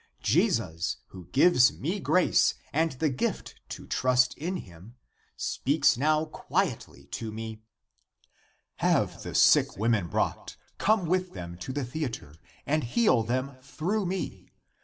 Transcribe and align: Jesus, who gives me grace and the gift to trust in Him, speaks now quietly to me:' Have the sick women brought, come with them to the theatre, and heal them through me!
Jesus, 0.23 0.97
who 1.09 1.27
gives 1.27 1.71
me 1.71 1.99
grace 1.99 2.55
and 2.73 2.93
the 2.93 3.11
gift 3.11 3.53
to 3.69 3.85
trust 3.85 4.35
in 4.35 4.55
Him, 4.57 4.95
speaks 5.37 5.95
now 5.95 6.25
quietly 6.25 7.05
to 7.11 7.31
me:' 7.31 7.61
Have 8.77 9.21
the 9.21 9.35
sick 9.35 9.77
women 9.77 10.07
brought, 10.07 10.57
come 10.79 11.05
with 11.05 11.33
them 11.33 11.55
to 11.59 11.71
the 11.71 11.85
theatre, 11.85 12.35
and 12.65 12.83
heal 12.83 13.21
them 13.21 13.57
through 13.61 14.07
me! 14.07 14.49